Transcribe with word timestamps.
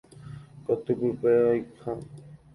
Kotypýpe 0.67 1.35
oĩha. 1.51 1.95